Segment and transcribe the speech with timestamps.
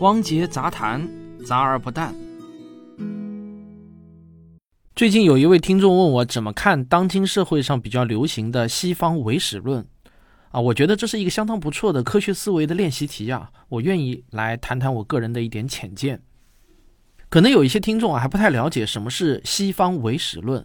[0.00, 1.08] 汪杰杂谈，
[1.44, 2.14] 杂而不淡。
[4.94, 9.84] 最近有一位听众问我怎么看当今社会上比较流行的西方唯史论，
[10.50, 16.22] 啊，我觉得这是一个相当不错的科学思维的练习题啊，我愿意来谈谈我个人的一点浅见。
[17.28, 20.64] 可能有一些听众啊还不太了解什么是西方唯史论，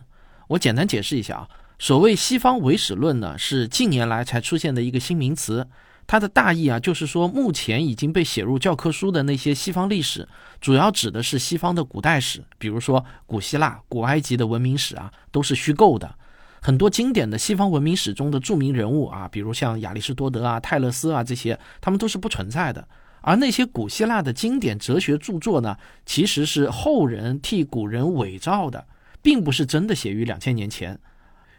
[0.49, 5.67] 我简单解释一下啊，所谓西方唯史论呢，是近年来才出现的一个新名词。
[6.05, 10.27] 它的大意啊，就是说，目前已经被写入教科书的那些西方历史，
[10.59, 16.15] 主要指的是西方的古代史，比如说古希腊、古埃及的文明史啊，都是虚构的。
[16.61, 22.87] 很多经典的西方文明史中的著名人物啊，比如像亚里士多德啊、泰勒斯啊这些，他们都是不存在的。
[23.21, 28.85] 而那些古希腊的经典哲学著作呢，其实是后人替古人伪造的，
[29.21, 30.99] 并不是真的写于两千年前。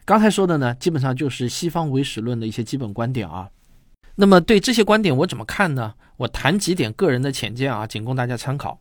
[0.04, 3.48] 刚才说的呢，基本上就是西方唯史论的一些基本观点啊。
[4.16, 5.94] 那么对这些观点我怎么看呢？
[6.18, 8.80] 我谈几点个人的浅见啊，仅供大家参考。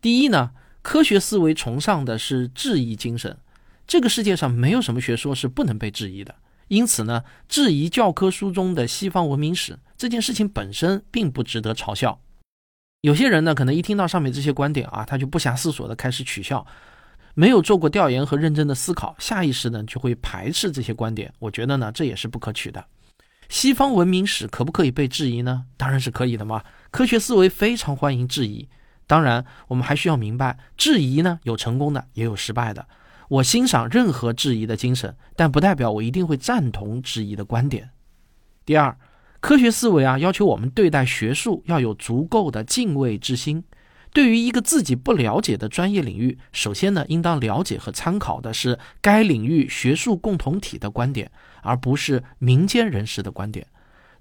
[0.00, 3.36] 第一呢，科学思维崇尚的是质疑精神，
[3.86, 6.34] 这个世界上没有什么学说是不能被质疑的。
[6.68, 12.20] 因此呢，质疑教科书中的西方文明史这件事情本身并不值得嘲笑。
[13.00, 16.64] 有些人呢，可能一听到上面这些观点啊，他就不假思索的开始取笑，
[17.34, 21.34] 没有做过调研和认真的思考，下意识呢就会排斥这些观点。
[21.40, 22.84] 我觉得呢，这也是不可取的。
[23.52, 25.66] 西方文明史可不可以被质疑呢？
[25.76, 26.64] 当然是可以的嘛。
[26.90, 28.66] 科学思维非常欢迎质疑。
[29.06, 32.88] 当然，我们还需要明白，质疑呢有成功的，也有失败的。
[33.28, 37.90] 我欣赏任何质疑的精神，但不代表我一定会赞同质疑的观点。
[38.64, 38.96] 第二，
[39.40, 43.62] 科学思维啊，要求我们对待学术要有足够的敬畏之心。
[44.14, 51.30] 对于一个自己不了解的专业领域，首先呢，应当了解和参考的是该领域学术共同体的观点。
[51.62, 53.66] 而不是民间人士的观点。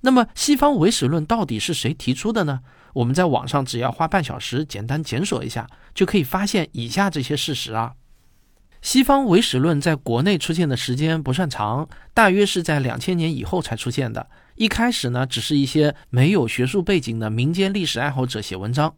[0.03, 2.61] 那么，西方唯史论到底是谁提出的呢？
[2.93, 7.93] 我们在网上只要花半小时简单检索一下，就可以发现以下这些事实啊。
[8.81, 14.27] 西方唯史论在国内出现的时间不算长，大约是在两千年以后才出现的。
[14.55, 18.95] 一开始呢，只是一些没有学术背景的民间历史爱好者写文章。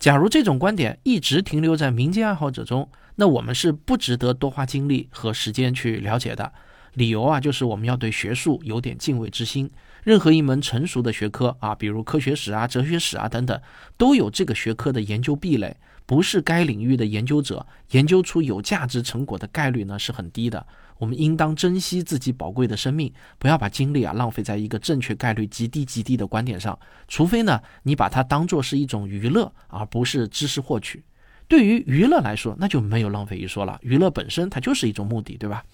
[0.00, 6.52] 假如这种观点一直停留在民间爱好者中，那我们是不值得多花精力和时间去了解的。
[6.94, 9.70] 理由啊，就是我们要对学术有点敬畏之心。
[10.02, 13.60] 任何一门成熟的学科啊，比如科学史啊、哲学史啊等等，
[13.96, 15.76] 都有这个学科的研究壁垒。
[16.04, 20.66] 不是该领域的研究者，研究出有价值成果的概率呢是很低的。
[20.98, 26.76] 我们应当珍惜自己宝贵的生命，不要把精力啊浪费在一个正确概率极低极低的观点上。
[27.06, 31.02] 除非呢，你把它当做是一种娱乐，而不是知识获取。
[31.46, 33.78] 对于娱乐来说，那就没有浪费一说了。
[33.82, 35.64] 娱乐本身它就是一种目的，对吧？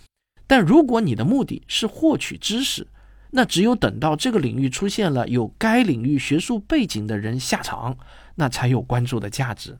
[0.48, 2.88] 但如果你的目的是获取知识，
[3.30, 7.96] 那只有等到这个领域出现了有该领域学术背景的人下场，
[8.34, 9.78] 那才有关注的价值。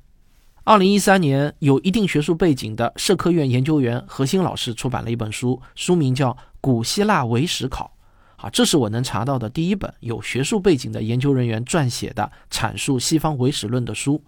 [0.64, 6.30] 二零一三年，有一定学术背景的社科院研究员何新老师出版了一本书，书名叫
[6.60, 7.92] 《古希腊唯史考》。
[8.36, 14.22] 好，这是我能查到的第一本有学术背景的研究人员撰写的阐述西方唯史论的书。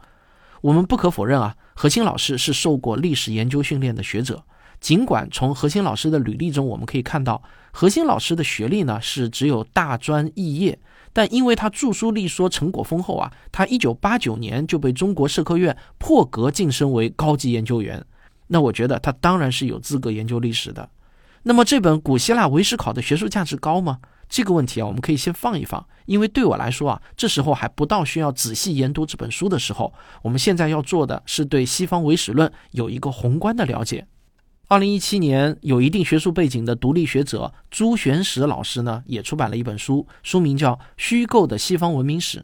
[0.63, 4.43] 我们不可否认啊，何新老师是受过历史研究训练的学者。
[4.81, 10.79] 尽管从何新老师的履历中我们可以看到，何新老师的学历呢是只有大专肄业，
[11.13, 18.05] 但因为他著书立说，成果丰厚啊，他一九八九年就被中国社科院破格晋升为高级研究员。
[18.47, 20.89] 那我觉得他当然是有资格研究历史的。
[21.43, 23.99] 那么这本古希腊唯史考的学术价值高吗？
[24.29, 29.93] 这个问题啊，我们可以先放一放，因为对我来说啊，这时候还不到需要仔细研读这本书的时候。
[30.23, 34.07] 我们现在要做的是对西方唯史论有一个宏观的了解。
[34.71, 42.39] 二零一七年，有一定学术背景的独立学者朱玄石老师呢，也出版了一本书，书名叫《虚构的西方文明史》。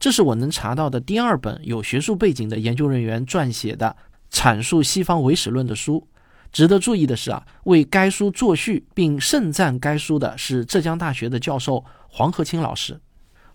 [0.00, 3.94] 这是我能查到的第二本有学术背景的研究人员撰写的
[4.32, 6.08] 阐述西方唯史论的书。
[6.50, 12.98] 值得注意的是啊，为该书作序并盛赞该书的是浙江大学的教授黄和清老师。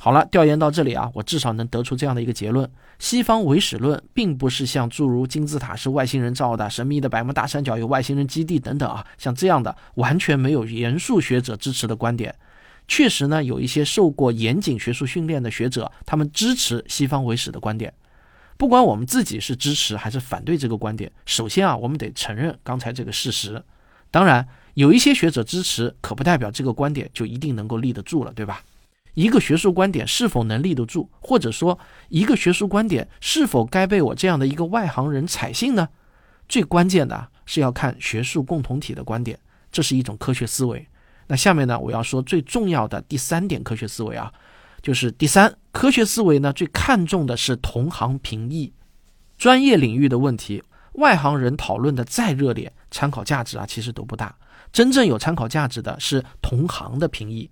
[0.04, 2.68] 好了，调研到这里啊，我至少能得出这样的一个结论：
[2.98, 12.34] 西方唯史论并不是像诸如金字塔是外星人造的、神秘的百慕大三角有外星人基地等等啊，像这样的完全没有严肃学者支持的观点。
[12.88, 17.94] 确实呢，有一些受过严谨学术训练的学者，他们支持西方唯史的观点。
[18.58, 23.64] 不管我们自己是支持还是反对这个观点，首先啊，我们得承认刚才这个事实。
[24.10, 28.64] 当然，有一些学者支持，可不代表这个观点就一定能够立得住了，对吧？
[29.14, 31.78] 一个学术观点是否能立得住，或者说
[32.10, 35.90] 一个学术观点是否该被我这样的一个外行人采信呢？
[36.48, 39.38] 最关键的是要看学术共同体的观点，
[39.72, 40.88] 这是一种科学思维。
[41.28, 44.32] 那下面呢，我要说最重要的第三点科学思维啊，
[44.82, 48.74] 就是第三，科学思维呢最看重的是同行评议，
[49.38, 50.62] 专业领域的问题，
[50.94, 54.36] 外行人讨论的再热烈，参考价值啊其实都不大。
[54.74, 57.50] 真正有参考价值的是同行的评议。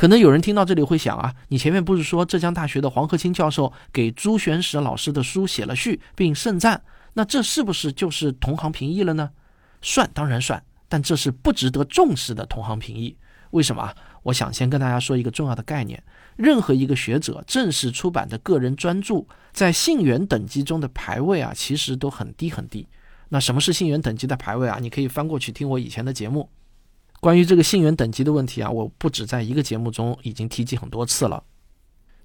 [0.00, 6.82] 可能有人听到这里会想啊，你前面不是说浙江大学的黄鹤清教授给朱玄石老师的书写了序并盛赞，
[7.12, 9.28] 那这是不是就是同行评议了呢？
[9.82, 13.14] 算当然算，但这是不值得重视的同行评议。
[13.50, 13.94] 为什么啊？
[14.22, 16.02] 我想先跟大家说一个重要的概念：
[16.34, 22.88] 任何一个学者正式出版的个人专著，在信源等级中的排位啊，其实都很低很低。
[23.28, 24.78] 那什么是信源等级的排位啊？
[24.80, 26.48] 你可以翻过去听我以前的节目。
[27.20, 31.44] 关于这个信源等级的问题啊，我不止在一个节目中已经提及很多次了。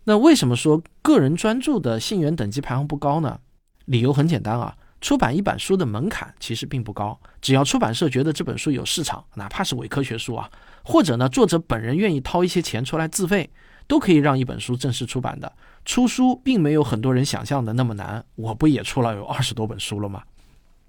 [0.06, 3.40] 那为什么说个人专注的信源等级排行不高呢？
[3.86, 10.50] 理由很简单啊，出版一本书的门槛其实并不高，只要出版社觉得这本书有市场，哪怕是伪科学书啊，
[10.84, 13.50] 或者呢作者本人愿意掏一些钱出来自费，
[13.88, 15.52] 都可以让一本书正式出版的。
[15.84, 20.24] 出书并没有很多人想象的那么难，我不也出了有二十多本书了吗？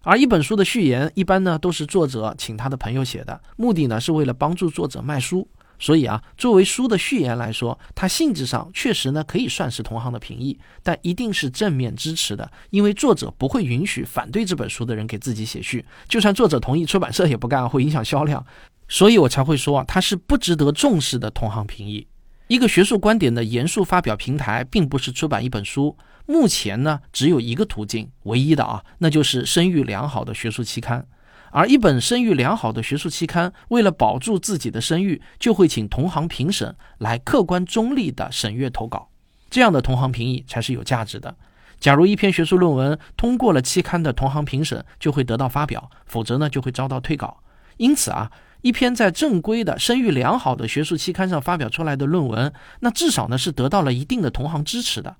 [0.09, 5.47] 而一本书的序言一般呢都是作者请他的朋友写的，目的呢是为了帮助作者卖书。
[5.81, 18.47] 所以啊，作为书的序言来说，它性质上确实呢可以算是同行的评议，但一定是正面支持的，因为作者不会允许反对这本书的人给自己写序，就算作者同意，出版社也不干，会影响销量。
[18.89, 22.07] 所以我才会说啊，它是不值得重视的同行评议。
[22.49, 25.97] 一个学术观点的严肃发表平台，并不是出版一本书。
[26.27, 31.07] 目前呢，只有一个途径，唯一的啊，那就是声誉良好的学术期刊。
[31.51, 39.09] 而一本声誉良好的学术期刊，为了保住自己的声誉，就会请同行评审来客观中立的审阅投稿。
[39.49, 41.35] 这样的同行评议才是有价值的。
[41.81, 47.39] 假如一篇学术论文通过了期刊的同行评审，就会得到发表；否则呢，就会遭到退稿。
[47.77, 48.31] 因此啊，
[48.67, 55.15] 一篇在正规的声誉良好的学术期刊上发表出来的论文，那至少呢是得到了一定的同行支持的。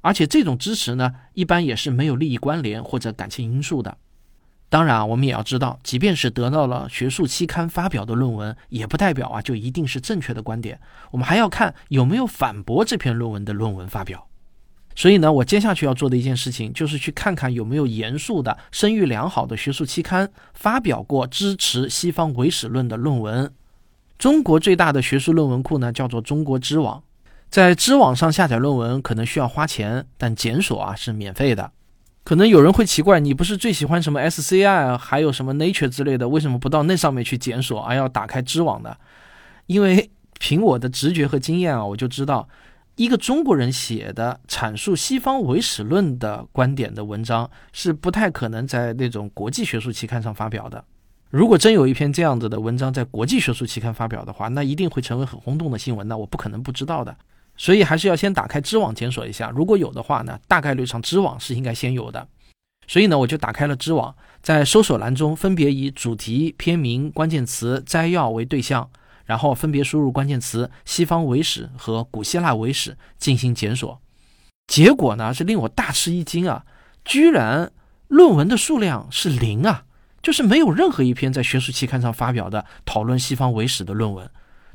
[0.00, 3.96] 而且这种支持呢，一般也是没有利益关联或者感情因素的。
[4.68, 10.80] 当然啊，我们也要知道，即便是得到了学术期刊发表的论文，也不代表啊就一定是正确的观点。
[11.12, 14.27] 我们还要看有没有反驳这篇论文的论文发表。
[14.98, 23.48] 所以呢，我接下去要做的一件事情，就是去看看有没有严肃的、声誉良好的学术期刊发表过支持西方唯史论的论文。
[24.18, 27.00] 中国最大的学术论文库呢，叫做中国知网。
[27.48, 31.70] 在知网上下载论文可能需要花钱，但检索啊是免费的。
[32.24, 38.98] 可能有人会奇怪，你不是最喜欢什么 SCI，啊还有什么 Nature 之类的，为什么不到那上面去检索，而要打开知网的？
[39.66, 40.10] 因为
[40.40, 42.48] 凭我的直觉和经验啊，我就知道，
[42.98, 50.84] 一个中国人写的阐述西方唯史论的观点的文章，是不太可能在那种国际学术期刊上发表的。
[51.30, 57.16] 如果真有一篇这样子的文章在国际学术期刊发表的话，那一定会成为很轰动的新闻，那我不可能不知道的。
[57.56, 62.26] 所以还是要先打开知网检索一下，如果有的话呢，大概率上知网是应该先有的。
[62.88, 64.12] 所以呢，我就打开了知网，
[64.42, 68.90] 在搜索栏中分别以主题、篇名、关键词、摘要为对象，
[69.28, 74.00] 然后分别输入关键词“西方伪史”和“古希腊伪史”进行检索。
[74.66, 76.64] 结果呢是令我大吃一惊啊，
[77.04, 77.70] 居然
[78.08, 79.84] 论文的数量是零啊，
[80.22, 84.28] 就是没有任何一篇在学术期刊上发表的讨论西方伪史的论文。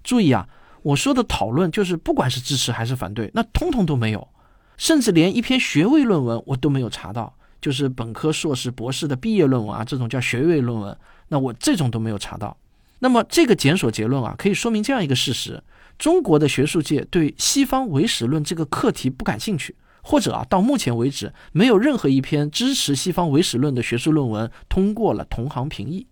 [0.04, 0.48] 注意啊。
[0.84, 4.28] 我说的讨论就是，不管是支持还是反对，那通通都没有，
[4.76, 10.98] 甚至连一篇学位论文我都没有查到，就是本科、硕士、博士的毕业论文啊，这种叫学位论文，
[11.30, 12.58] 那我这种都没有查到。
[13.04, 15.62] 那么这个检索结论啊，可以说明这样一个事实：
[16.00, 26.08] 中国的学术界对西方唯史论这个课题不感兴趣，或者啊，到目前为止没有任何一篇支持西方唯史论的学术论文通过了同行评议。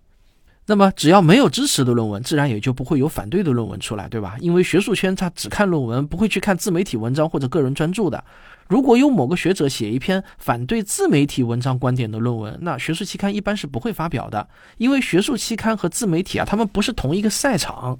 [0.72, 4.38] 那么，只要没有支持的论文，自然也就不会有反对的论文出来，对吧？
[4.40, 8.24] 因为学术圈它只看论文，不会去看自媒体文章或者个人专著的。
[8.70, 14.48] 如果有某个学者写一篇反对自媒体文章观点的论文，那学术期刊一般是不会发表的，
[14.78, 18.00] 因为学术期刊和自媒体啊，他们不是同一个赛场。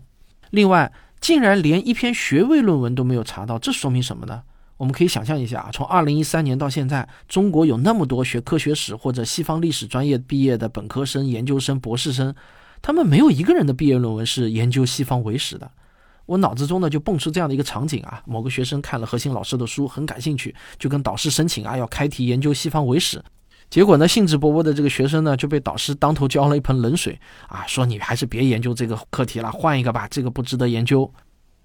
[0.52, 4.44] 另外，竟然连一篇学位论文都没有查到，这说明什么呢？
[4.78, 12.34] 我们可以想象一下啊，从二零一三年到现在，中国有那么多学科学史或者西方历史专业毕业的本科生、研究生、博士生，
[12.82, 15.70] 他们没有一个人的毕业论文是研究西方伪史的。
[16.26, 23.22] 我脑子中呢就蹦出这样的一个场景啊，某个学生看了核心老师的书，很感兴趣，就跟导师申请啊要开题研究西方伪史，
[23.70, 31.12] 结果呢兴致勃勃的这个学生呢就被导师当头浇了一盆冷水啊，说你还是别研究这个课题了，换一个吧，这个不值得研究。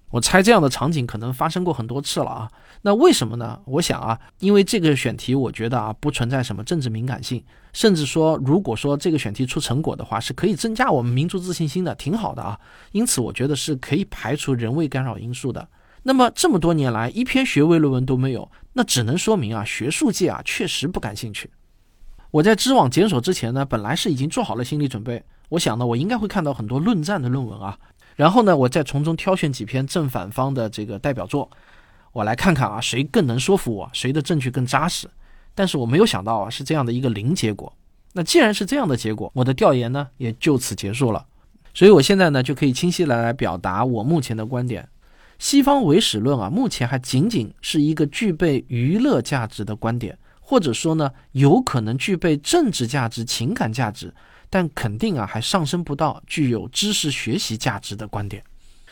[0.09, 2.49] 我猜这样的场景可能发生过很多次了啊，
[2.81, 3.59] 那为什么呢？
[3.65, 12.57] 我想啊，因为这个选题，我觉得啊不存在什么政治敏感性，甚至说，如果说这个选题出成果的话，是可以增加我们民族自信心的，挺好的啊。
[12.93, 15.67] 因此，我觉得是可以排除人为干扰因素的。
[16.03, 21.51] 那么这么多年来一篇学位论文都没有，那只能说明啊，学术界啊确实不感兴趣。
[22.31, 27.77] 我在知网检索之前呢，本来是已经做好了心理准备，我想呢，我应该会看到很多论战的论文啊，
[28.17, 31.47] 然后呢，我再从中挑选几篇正反方的这个代表作，
[32.11, 35.07] 我来看看啊，谁更能说服我，谁的证据更扎实。
[35.53, 37.71] 但是我没有想到啊，是这样的一个零结果。
[38.13, 41.23] 那既然是这样的结果，我的调研呢也就此结束了。
[41.75, 44.89] 所以我现在呢就可以清晰的来表达我目前的观点：
[45.37, 50.17] 西方唯史论啊，目前还仅仅是一个具备娱乐价值的观点。
[50.39, 54.13] 或者说呢，有可能具备政治价值、情感价值，
[54.49, 58.43] 但肯定啊还上升不到具有知识学习价值的观点。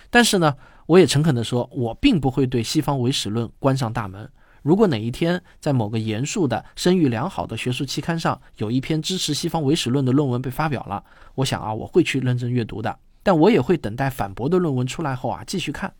[0.09, 4.29] 但是呢，我也诚恳地说，我并不会对西方唯史论关上大门。
[4.62, 11.03] 如果哪一天在某个严肃的、声誉良好的学术期刊上有一篇支持西方唯史论的论文被发表了，
[11.35, 12.97] 我想啊，我会去认真阅读的。
[13.21, 15.93] 但我也会等待反驳的论文出来后啊继续看。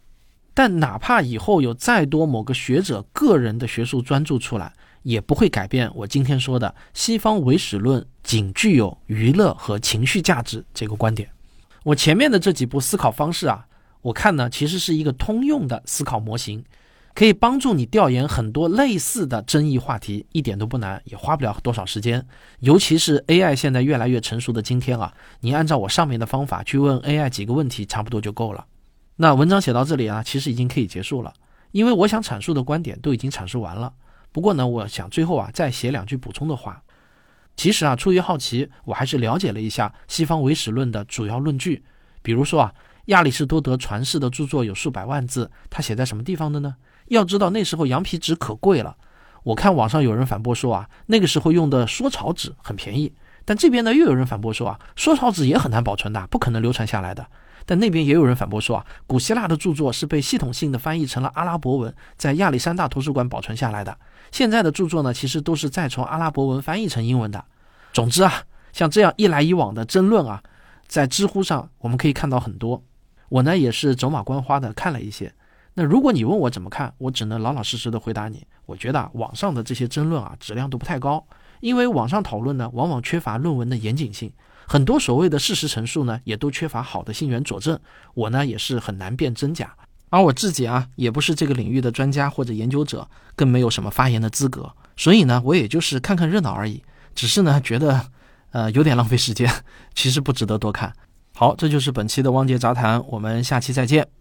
[0.53, 4.74] 但哪怕以后有再多某个学者个人的学术专著出来，
[5.05, 11.29] 也不会改变我今天说的西方唯史论仅具有娱乐和情绪价值这个观点。
[11.83, 13.67] 我前面的这几步思考方式啊，
[14.01, 16.65] 我看呢其实是一个通用的思考模型，
[17.13, 22.25] 可以帮助你调研很多类似的争议话题，一点都不难，也花不了多少时间。
[22.62, 28.65] 尤其是 AI 现在越来越成熟的今天啊，你按照我上面的方法去问 AI 几个问题，差不多就够了。
[29.17, 31.31] 那文章写到这里啊，其实已经可以结束了，
[31.71, 33.93] 因为我想阐述的观点都已经阐述完了。
[34.36, 36.84] 不过呢，我想最后啊再写两句补充的话。
[37.56, 41.86] 其实啊，出于好奇，我还是了解了一下西方唯史论的主要论据。
[42.22, 42.74] 比如说啊，
[43.06, 46.75] 亚里士多德传世的著作有数百万字，他写在什么地方的呢？
[47.06, 48.98] 要知道那时候羊皮纸可贵了。
[49.44, 53.13] 我看网上有人反驳说啊，那个时候用的缩草纸很便宜。
[53.46, 57.25] 但这边呢又有人反驳说啊，缩草纸也很难保存的，不可能流传下来的。
[57.65, 63.98] 但那边也有人反驳说啊，古希腊的著作是被系统性的翻译成了阿拉伯文，在亚历山大图书馆保存下来的。
[64.31, 67.43] 现在的著作呢，其实都是再从阿拉伯文翻译成英文的。
[67.91, 70.43] 总之啊，像这样一来一往的争论啊，
[70.88, 72.84] 在知乎上我们可以看到很多。
[73.29, 75.34] 我呢也是走马观花的看了一些。
[75.74, 78.45] 那如果你问我怎么看，我只能老老实实的回答你。
[78.65, 81.25] 我觉得啊网上的这些争论啊，质量都不太高，
[81.62, 84.31] 因为网上讨论呢，往往缺乏论文的严谨性。
[84.67, 87.79] 很多所谓的事实陈述呢，也都缺乏好的信源佐证，
[88.13, 89.75] 我呢也是很难辨真假。
[90.10, 96.81] 而我自己啊，也不是这个领域的专家或者研究者，更没有什么发言的资格，所以呢，我也就是看看热闹而已。
[97.13, 98.05] 只是呢，觉得，
[98.51, 99.51] 呃，有点浪费时间，
[99.93, 100.93] 其实不值得多看。
[101.34, 104.14] 好，这就是本期的汪杰杂谈，我们下期再见。